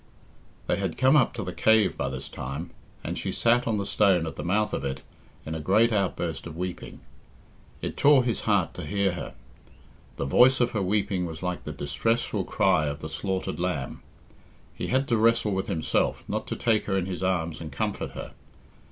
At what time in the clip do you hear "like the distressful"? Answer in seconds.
11.43-12.45